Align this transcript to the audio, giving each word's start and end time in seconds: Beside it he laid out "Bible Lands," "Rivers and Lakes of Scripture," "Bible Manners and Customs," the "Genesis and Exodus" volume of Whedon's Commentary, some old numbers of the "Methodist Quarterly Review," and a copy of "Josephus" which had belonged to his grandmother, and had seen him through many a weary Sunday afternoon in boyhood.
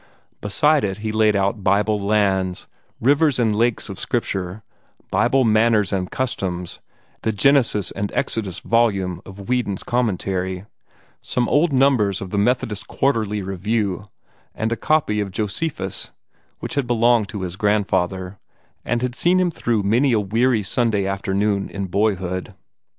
Beside 0.41 0.83
it 0.83 0.97
he 0.97 1.11
laid 1.11 1.35
out 1.35 1.63
"Bible 1.63 1.99
Lands," 1.99 2.65
"Rivers 2.99 3.37
and 3.37 3.55
Lakes 3.55 3.87
of 3.87 3.99
Scripture," 3.99 4.63
"Bible 5.11 5.43
Manners 5.43 5.93
and 5.93 6.09
Customs," 6.09 6.79
the 7.21 7.31
"Genesis 7.31 7.91
and 7.91 8.11
Exodus" 8.15 8.57
volume 8.61 9.21
of 9.27 9.47
Whedon's 9.47 9.83
Commentary, 9.83 10.65
some 11.21 11.47
old 11.47 11.71
numbers 11.71 12.19
of 12.19 12.31
the 12.31 12.39
"Methodist 12.39 12.87
Quarterly 12.87 13.43
Review," 13.43 14.09
and 14.55 14.71
a 14.71 14.75
copy 14.75 15.19
of 15.19 15.29
"Josephus" 15.29 16.09
which 16.61 16.73
had 16.73 16.87
belonged 16.87 17.29
to 17.29 17.41
his 17.41 17.55
grandmother, 17.55 18.39
and 18.83 19.03
had 19.03 19.13
seen 19.13 19.39
him 19.39 19.51
through 19.51 19.83
many 19.83 20.13
a 20.13 20.19
weary 20.19 20.63
Sunday 20.63 21.05
afternoon 21.05 21.69
in 21.69 21.85
boyhood. 21.85 22.55